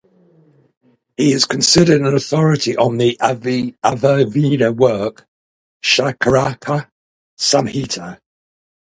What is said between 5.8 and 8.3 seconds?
"Charaka Samhita".